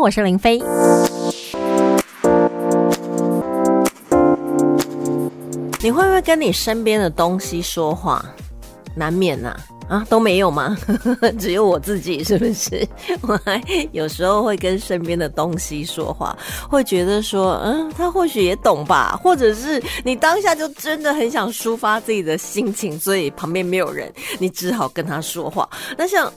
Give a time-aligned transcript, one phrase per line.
[0.00, 0.58] 我是林飞。
[5.80, 8.24] 你会不会跟你身边的东西说话？
[8.94, 9.56] 难免呐。
[9.88, 10.76] 啊，都没有吗？
[11.40, 12.86] 只有我自己是不是？
[13.22, 16.36] 我还有时候会跟身边的东西说话，
[16.68, 25.66] 会觉得说，嗯，他或许也懂吧，或者是你当下就真的很想抒发自己的心情，所以旁边没有人，你只好跟他说话。
[25.96, 26.30] 那像。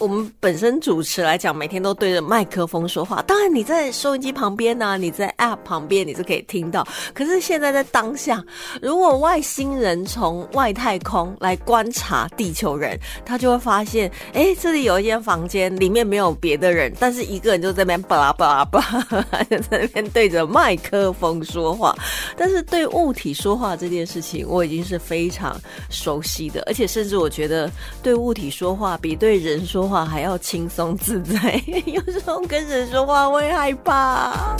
[0.00, 3.22] 我们本身主持来讲，每天都对着麦克风说话。
[3.22, 6.86] 当然，你在收音机旁边呢，你在 App 旁边，你是可以听到。
[7.14, 8.44] 可是现在在当下，
[8.82, 21.94] 如果外星人从外太空来观察地球人，他就会发现，哎，这里有一间房间，里面没有别的人，但是一个人就在那边巴拉巴拉巴拉， 在那边对着麦克风说话。
[22.36, 25.56] 但是对物体说话这件事情，我已经是非常
[25.88, 27.70] 熟悉的，而且甚至我觉得
[28.02, 29.83] 对物体说话比对人说。
[29.88, 34.56] 话还要轻松自在， 有时候跟人说话会害怕，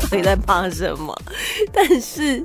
[0.00, 1.14] 到底在怕什么？
[1.72, 2.44] 但是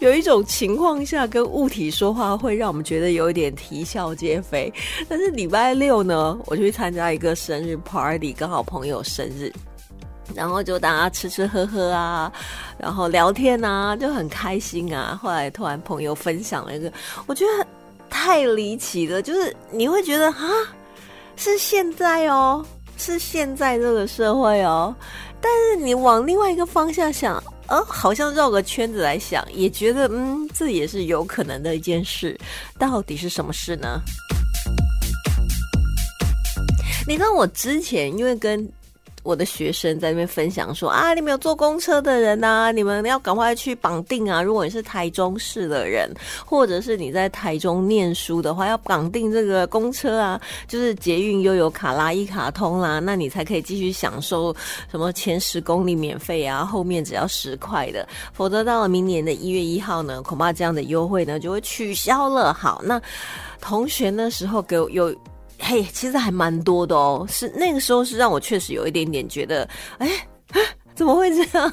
[0.00, 4.72] 有一种情况下跟物体说话会让我们觉得有一点啼笑皆非。
[5.08, 9.52] 但是礼拜六呢，我去参加一个生日 party，刚好朋友生日，
[10.34, 12.32] 然后就大家吃吃喝喝啊，
[12.78, 15.18] 然后聊天啊，就很开心啊。
[15.22, 16.92] 后来突然朋友分享了一个，
[17.26, 17.66] 我觉得。
[18.22, 20.46] 太离奇了，就是你会觉得啊，
[21.36, 22.62] 是现在哦，
[22.98, 24.94] 是现在这个社会哦，
[25.40, 32.38] 但是你往另外一个方向想，呃，好像绕个圈子来想，也觉得嗯，这也是有可能的一件事。
[32.78, 34.02] 到底是什么事呢？
[37.08, 38.70] 你知道我之前因为跟。
[39.22, 44.42] 我的学生在那边分享说啊，你们有坐公车的人呐，你们要赶快去绑定啊！
[44.42, 46.10] 如果你是台中市的人，
[46.46, 54.54] 或者是你在台中念书的话，要绑定这个公车啊，就是捷运又有卡拉一卡通啦，那你才可以继续享受
[54.90, 62.54] 什么前十公里免费啊，后面只要十块的，否则到了明年的一月一号呢，恐怕这样的优惠呢就会取消了。
[62.54, 63.00] 好，那
[63.60, 65.14] 同学那时候给我有。
[65.60, 67.26] 嘿，其实还蛮多的哦。
[67.28, 70.08] 是那个时候是让我确实有一点点觉得，哎，
[70.94, 71.72] 怎么会这样？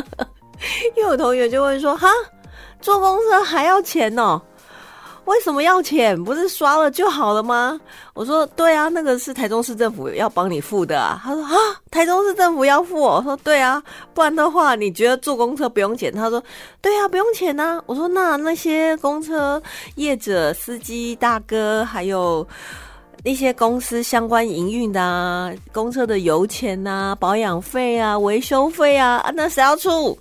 [0.96, 2.08] 又有同学就会说，哈，
[2.80, 4.40] 坐公车还要钱哦？
[5.26, 6.22] 为什么要钱？
[6.22, 7.78] 不是刷了就好了吗？
[8.14, 11.20] 我说，对啊，那个是台中市政府要帮你付的啊。
[11.22, 11.52] 他说，啊，
[11.90, 13.00] 台中市政府要付？
[13.00, 13.82] 我说，对啊，
[14.14, 16.12] 不然的话，你觉得坐公车不用钱？
[16.12, 16.40] 他说，
[16.80, 17.82] 对啊，不用钱呐。
[17.86, 19.60] 我说，那那些公车
[19.96, 22.46] 业者、司机大哥还有。
[23.26, 30.16] 一些公司相关营运的啊，公车的油钱呐、保养费啊、维修费啊，那谁要出？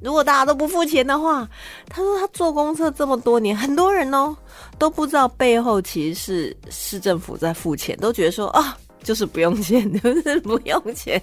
[0.00, 1.48] 如果大家都不付钱的话，
[1.88, 4.36] 他说他坐公车这么多年，很多人哦
[4.76, 11.22] 都不知道背后其实是市政府在付钱，都觉得说啊，就是不用钱， 就是不用钱，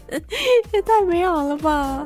[0.71, 2.05] 也太美好了吧。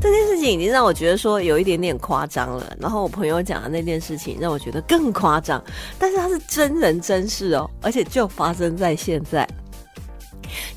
[0.00, 5.62] 这件事情已经让我觉得说有一点点夸张了，然后我朋友讲的那件事情让我觉得更夸张，
[5.98, 9.48] 但是他是真人真事哦，而且就发生在现在。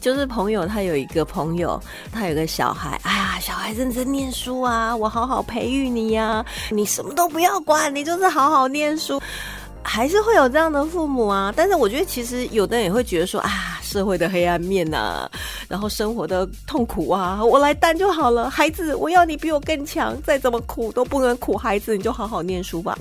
[0.02, 9.22] 就是朋友他有一个朋友，他有个小孩，哎呀，小孩认真念书啊，我好好培育你呀，你什么都不要管，你就是好好念书。
[9.84, 15.30] 还是会有这样的父母啊，但是我觉得其实有的人也会觉得说啊，社会的黑暗面呐，
[15.68, 18.50] 然后生活的痛苦啊，我来担就好了。
[18.50, 22.98] 孩子，我要你比我更强，再怎么苦都不能苦孩子，你就好好念书吧。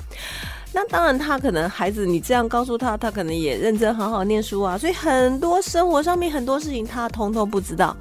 [0.73, 4.77] 那当然，他可能孩子你这样告诉他，他可能也认真好好念书啊。
[4.77, 7.97] 所以很多生活上面很多事情他通通不知道。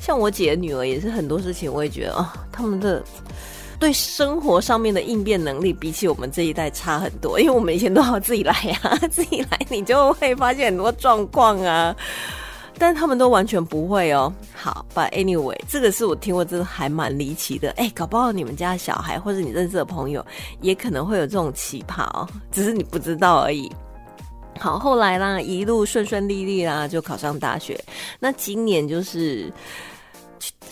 [0.00, 3.00] 像我姐的女儿也是很多事情，我也觉得啊，他们的。
[3.78, 7.38] 对生活上面的应变能力，比起我们这一代差很多。
[7.38, 11.94] 因为我们以前都要自己来呀， 自己来你就会发现很多状况啊。
[12.76, 14.32] 但他们都完全不会哦。
[14.52, 17.70] 好，But anyway，这个是我听过，真的还蛮离奇的。
[17.76, 20.24] 哎，搞不好你们家小孩或者你认识的朋友，
[20.60, 23.70] 也可能会有这种奇葩哦，只是你不知道而已。
[24.58, 27.78] 好，后来啦，一路顺顺利利啦，就考上大学。
[28.18, 29.52] 那今年就是。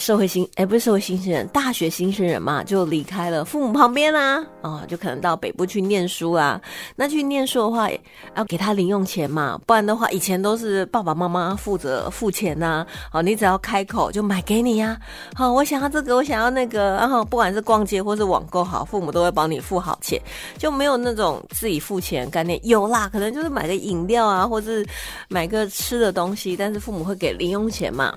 [0.03, 6.61] 社会新哎，不是社会新鲜人，大学新生人嘛，就离开了父母旁边啦，哦，就可能到北部去念书啊。
[6.97, 7.89] 那去念书的话，
[8.35, 12.85] 要给他零用钱嘛，不然的话，以前都是爸爸妈妈负责付钱呐。
[13.13, 14.99] 哦，你只要开口就买给你呀。
[15.37, 20.21] 好，我想要这个，我想要那个，然后不管是逛街或是网购，好，父母都会帮你付好钱，
[20.59, 22.59] 就没有那种自己付钱概念。
[22.67, 24.85] 有啦，可能就是买个饮料啊，或是
[25.29, 28.13] 买个吃的东西，但是父母会给零用钱嘛。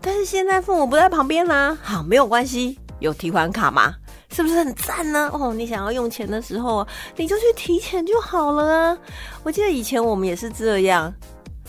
[0.00, 3.94] 但是现在父母不在旁边啦，好没有关系，有提款卡吗？
[4.32, 5.28] 是不是很赞呢？
[5.32, 6.86] 哦，你想要用钱的时候，
[7.16, 8.98] 你就去提钱就好了啊。
[9.42, 11.12] 我记得以前我们也是这样，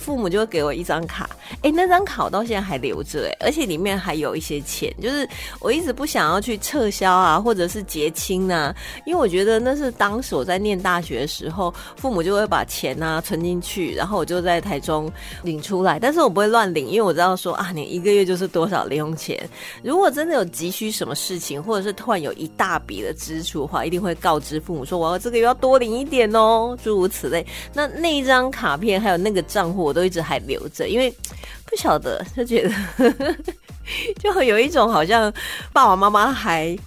[0.02, 1.30] 父母就会给我一张卡，
[1.62, 8.76] 哎，那张卡我到现在还留着，哎，而且里面还有一些钱，就是我一直不想要去撤销啊，或者是结清啊，
[9.06, 15.12] 因为我觉得那是当时我在念大学的时候，父母就会把钱啊存进去，然后我就在台中
[15.44, 19.40] 领出来，但是我不会乱领，因为我知道说啊，你一个月就是多少零用钱，
[19.84, 27.46] 如果真的有急需什么事情，或者是突然有一大笔的支出的话，一定会告知父母说，我要这个月要多领一点哦，诸如此类。
[27.72, 29.91] 那那一张卡片还有那个账户。
[29.92, 31.14] 我都一直还留着，因为
[31.68, 32.74] 不晓得就觉得
[34.24, 35.32] 就有一种好像
[35.74, 36.78] 爸爸妈妈还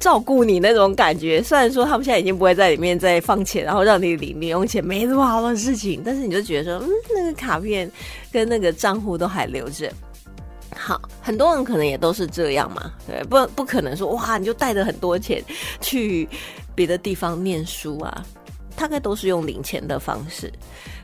[0.00, 1.42] 照顾你那种感觉。
[1.42, 7.90] 虽然说他们现在已经不会在里面再放钱，然后让你领零用钱，没那么好的事情，但是你就觉得说，嗯，那个卡片
[8.32, 9.92] 跟那个账户都还留着。
[10.74, 15.44] 好，很多人可能也都是这样嘛，对，不不可能说哇，你就带着很多钱
[15.82, 16.26] 去
[16.74, 18.24] 别的地方念书啊，
[18.76, 20.52] 大概都是用领钱的方式。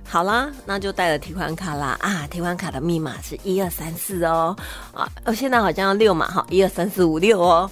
[0.04, 2.26] 好啦，那就带了提款卡啦啊！
[2.28, 4.54] 提款卡的密码是一二三四哦
[4.92, 7.70] 啊，哦，现在好像要六码哈，一二三四五六哦。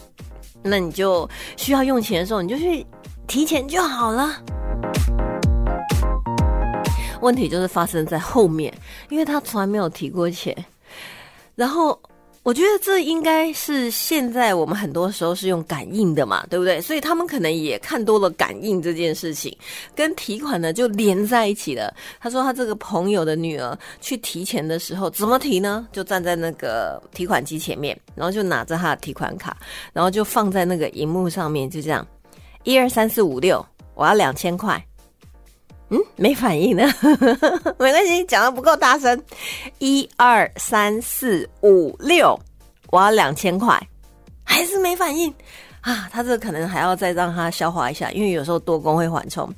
[0.63, 2.87] 那你就需要用钱的时候，你就去
[3.27, 4.35] 提钱就好了。
[7.21, 8.73] 问题就是发生在后面，
[9.09, 10.57] 因为他从来没有提过钱，
[11.55, 12.01] 然后。
[12.43, 16.81] 我觉得这应该是现在我们很多时候是用感应的嘛，对不对？
[16.81, 19.55] 所以他们可能也看多了感应这件事情，
[19.95, 21.95] 跟提款呢就连在一起了。
[22.19, 25.87] 他说他这个朋友的女儿去提钱的时候怎么提呢？
[25.93, 29.55] 就站在那个提款机前面，然后就拿着他的提款卡，
[29.93, 32.07] 然后就放在那个荧幕上面，就这样，
[32.65, 33.65] 一二三四五六，
[33.95, 34.83] 我要两千块。
[35.91, 36.85] 嗯，没反应呢，
[37.79, 39.21] 没关系，讲的不够大声。
[39.79, 42.39] 一二三四五六，
[42.91, 43.81] 我要两千块，
[44.45, 45.33] 还是没反应
[45.81, 46.09] 啊？
[46.13, 49.53] 他这可能还要再让他消化一下，因为有时候多功会缓冲。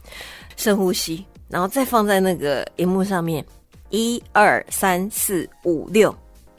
[0.56, 3.44] 深呼吸，然后再放在那个荧幕上面。
[3.90, 6.14] 一二三四五六，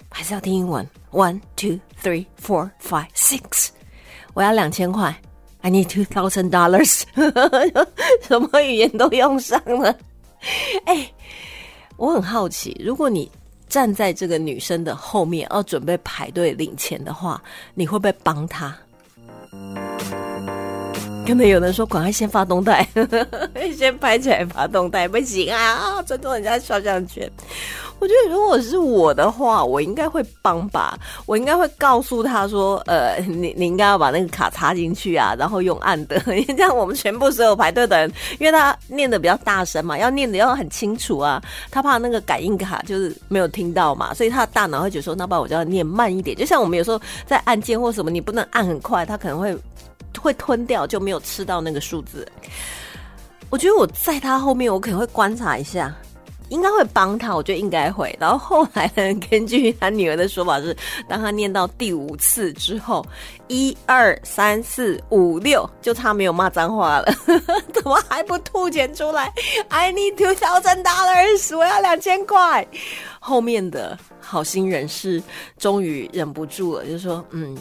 [0.10, 0.88] 还是要听英文。
[1.12, 3.70] One two three four five six，
[4.36, 5.16] 我要两千块。
[5.64, 7.04] I need two thousand dollars，
[8.28, 9.96] 什么语言都用上了。
[10.86, 11.10] 哎，
[11.96, 13.32] 我很好奇，如果你
[13.70, 17.42] 站在这个女生的后面，要准备排队领钱的话，
[17.76, 18.78] 你会不会帮她？
[21.26, 22.88] 可能有人说，赶快先发动态，
[23.76, 27.30] 先拍起来发动态，不行啊，尊重人家肖像权。
[28.00, 31.00] 我觉得如果是我的话，我应该会帮吧。
[31.26, 41.42] 我应该会告诉他说：“呃，你你应该要把那个卡插进去啊，然后用按的， 因为这样我们全部所有排队的人，因为他念的比较大声嘛，要念的要很清楚啊。
[41.72, 46.36] 他怕那个感应卡就是没有听到嘛，所以他的大脑会觉得说：那不然我就要念慢一点。
[46.36, 49.56] 就像我们有时候在按键或什么，你不能按很快，他可能会
[50.22, 52.28] 会吞掉，就没有吃到那个数字。
[53.50, 55.94] 我觉得我在他后面，我可能会观察一下。”
[56.50, 58.16] 应该会帮他，我觉得应该会。
[58.20, 60.76] 然后后来呢，根据他女儿的说法是，
[61.08, 63.04] 当他念到第五次之后，
[63.48, 67.12] 一二三四五六，就差没有骂脏话了，
[67.74, 69.34] 怎么还不吐钱出来
[69.70, 72.68] ？I need two thousand dollars，我要两千块。
[73.20, 75.24] 后面的好心人士
[75.58, 77.58] 终于忍不住了，就说：“嗯。”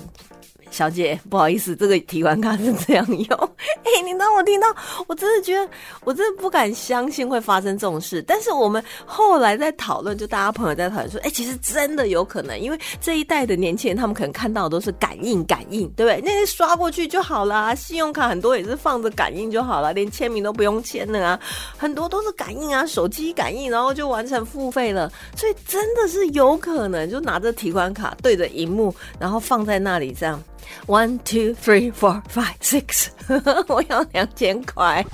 [0.72, 3.50] 小姐，不好意思，这个提款卡是这样用。
[3.84, 4.66] 哎，你当我听到，
[5.06, 5.68] 我真的觉得，
[6.02, 8.24] 我真的不敢相信会发生这种事。
[8.26, 16.22] 但是我们后来在讨论，就大家朋友在讨论说，哎，其实真的有可能，因为这一代的年轻人，他们可能看到的都是感应，感应，对不对？
[16.24, 21.38] 那些刷过去就好了，信用卡很多也是放着感应就好了，连签名都不用签的啊，
[21.76, 25.12] 很多都是感应啊，手机感应，然后就完成付费了。
[25.36, 30.42] 所以真的是有可能，就拿着提款卡对着荧幕，然后放在那里这样。
[30.86, 33.08] One, two, three, four, five, six。
[33.68, 35.04] 我要两千块。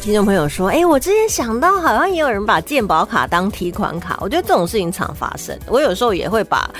[0.00, 4.16] 听众朋友说：“哎，我之前想到，好像也有人把健保卡当提款卡。
[4.22, 5.54] 我觉得这种事情常发生。
[5.66, 6.70] 我有时候也会把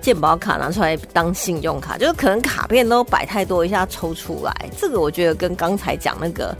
[0.00, 4.54] 健保卡拿出来当信用卡，就是可能卡片都摆太多，一下抽出来。
[4.78, 6.56] 这个我觉得跟刚才讲那个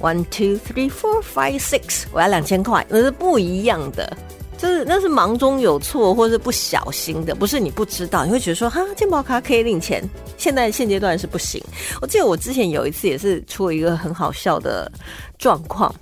[0.00, 4.16] one, two, three, four, five, six，我要两千块，那是不一样的。”
[4.58, 10.02] 就是那是忙中有错，或是不小心的，不是你不知道，你会觉得说哈，健保卡可以领钱，
[10.36, 11.62] 现在现阶段是不行。
[12.02, 14.90] 我记得我之前有一次也是出了一个很好笑的
[15.38, 15.94] 状况。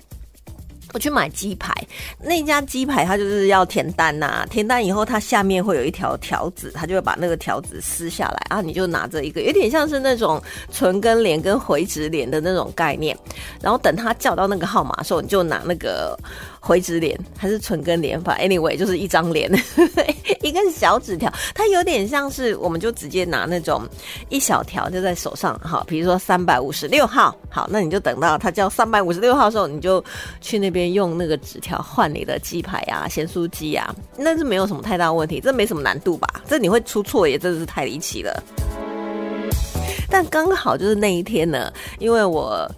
[0.93, 1.71] 我去买鸡排，
[2.17, 13.15] 那家鸡排它就是要填单呐，填单以后它下面会有一条条子，它就会把那个条子撕下来啊，你就拿着一个有点像是那种存根联跟回执联的那种概念，
[13.61, 16.17] 然后等他叫到那个号码的时候，你就拿那个
[16.67, 19.49] 回指脸还是唇根脸法？Anyway，就是一张脸，
[20.43, 23.87] 一根小纸条，它有点像是，我们就直接拿那种
[24.27, 30.03] 一小条就在手上，好，比如说三百五十六号，好，那你就等到它叫三百五十六号的时候，你就
[30.41, 36.27] 去那边用那个纸条换你的鸡排啊、咸酥鸡啊，那是没有什么太大问题，这没什么难度吧？
[36.49, 38.43] 这你会出错也真的是太离奇了。
[40.09, 42.69] 但刚好就是那一天呢，因为我。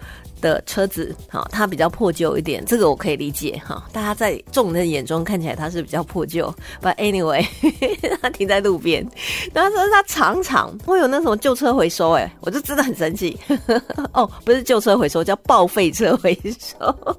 [0.42, 3.84] 的车子，哈，它比较破旧一点，这个我可以理解哈。
[3.92, 7.46] 大家在众人的眼中看起来它是比较破旧，But anyway，
[8.22, 9.08] 它停在路边，
[9.54, 13.38] 然后说它常常会有那什么旧车回收，哎，我就真的很生气。
[14.14, 17.18] 哦，不是旧车回收，叫报废车回收。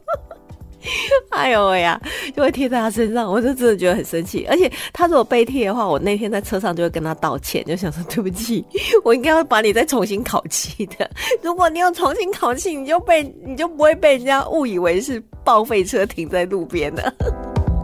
[1.31, 2.01] 哎呦喂呀，
[2.35, 4.47] 就会贴在他身上，我就真的觉得很生气。
[4.49, 8.65] 而且他如果被贴的话，我那天在车上就会跟他道歉，就想说对不起，
[9.05, 11.09] 我应该要把你再重新烤漆的。
[11.43, 17.13] 如果你要重新烤漆，你就被你就不会被人家误以为是报废车停在路边的。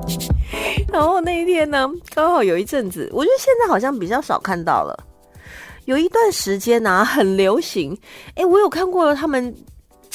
[0.93, 4.99] 然后那一天呢，刚好有一阵子，我觉得现在好像比较少看到了。
[5.85, 7.97] 有一段时间呢，很流行。
[8.35, 9.55] 哎，我有看过他们。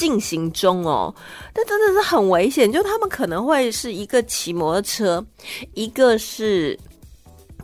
[0.02, 1.14] 进行中哦，
[1.54, 5.24] 但真的是很危险，就他们可能会是一个骑摩托车，
[5.76, 6.76] 一个是。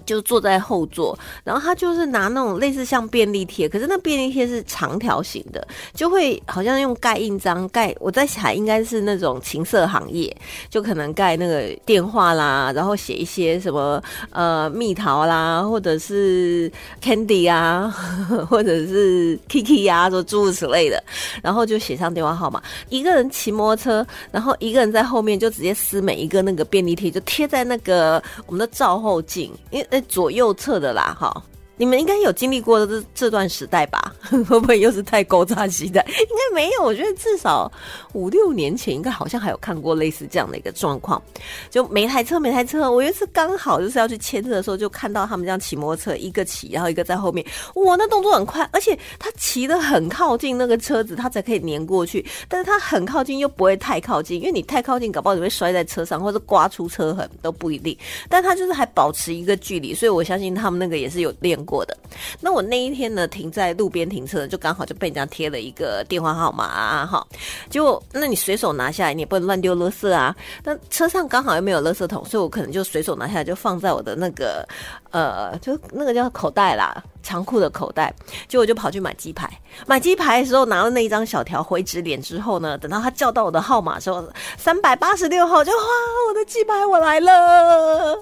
[0.07, 7.93] 就坐在后座，然后他就是拿那种类似像便利贴，可是那便利贴是长条形的，就会好像用盖印章盖。
[7.99, 10.33] 我在想应该是那种情色行业，
[10.69, 16.71] 就可能盖那个电话啦，然后写一些什么呃蜜桃啦，或者是
[17.03, 17.93] candy 啊，
[18.49, 21.03] 或者是 kiki 啊，说诸如此类的，
[21.43, 22.63] 然后就写上电话号码。
[22.87, 29.96] 一个人骑摩托车，然后一个人在后面就直接撕每一个那个便利贴，就贴在那个我们的照后镜，因为。
[29.97, 31.43] 在左右侧的啦，哈。
[31.77, 34.13] 你们应该有经历过这这段时代吧？
[34.29, 36.03] 会不会又是太勾扎时代？
[36.07, 37.71] 应该没有，我觉得至少
[38.13, 41.21] 五六年前应该好像还有看过类似这样的一个状况，
[41.69, 57.95] 就每台车每台车，我有一次刚好就是要去签字的时候，就看到他们这样骑摩托车，一个骑，然后一个在后面，哇，那动作很快，而且他骑的很靠近那个车子，他才可以粘过去，但是他很靠近又不会太靠近，因为你太靠近，搞不好你会摔在车上，或者刮出车痕都不一定。
[58.27, 61.57] 但他就是还保持一个距离，所以我相信他们那个也是有练。
[61.67, 61.95] 过的，
[62.39, 67.27] 那我那一天呢，停在路边停车，就刚好就被人家贴了一个电话号码啊，哈，
[67.69, 70.33] 就那你随手拿下来，你也不能乱丢垃圾啊。
[70.63, 74.65] 但车上刚好又没有垃圾桶，所以我可能就随手拿下来，就放在我的那个
[75.11, 78.13] 呃，就那个叫口袋啦，长裤的口袋。
[78.47, 79.49] 结果就跑去买鸡排，
[79.85, 84.25] 买鸡排的时候拿了那一张小条回执脸之后呢，等到他叫到我的号码时候，
[84.57, 85.83] 三百八十六号，就哇，
[86.29, 88.17] 我的鸡排我来了。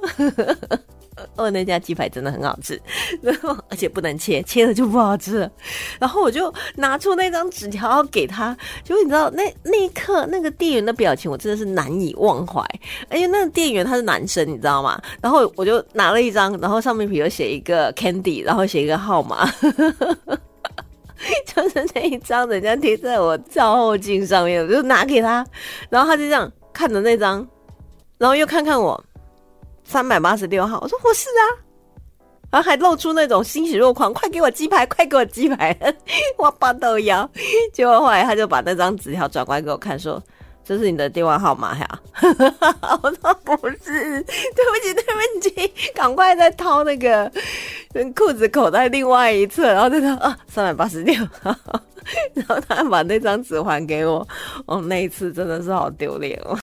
[1.38, 2.80] 哦，那家鸡排真的很好吃，
[3.22, 5.52] 然后而且不能切，切了就不好吃了。
[6.00, 12.62] 然后我就拿出那张纸条给他，就你知道那那一刻那个店员的表情，我真的是难以忘怀。
[13.10, 15.02] 而且那个店员他是男生，你知道吗？
[15.22, 19.50] 然后我就拿了一张，然后上面比如写一个 Candy，然后写一个号码，
[21.48, 25.46] 就是那一张人家贴在我照后镜上面，我就拿给他，
[25.90, 27.48] 然后他就这样看着那张，
[28.18, 29.02] 然后又看看我。
[29.86, 31.44] 三百八十六号，我说我是啊，
[32.52, 35.78] 然后还露出那种欣喜若狂，快给我鸡排，快给我鸡排，
[36.38, 37.30] 我爸都要。
[37.72, 40.22] 结果后来他就把那张纸条转过来给我看，说
[40.66, 42.00] 这是你的电话号码呀。
[43.04, 47.32] 我说不是，对不起，对不起，赶快再掏那个
[48.16, 51.16] 裤子口袋另外一侧，然后再说啊，三百八十六。
[52.36, 54.28] 然后他把那张纸还给我，
[54.68, 56.54] 哦，那一次真的是好丢脸哦。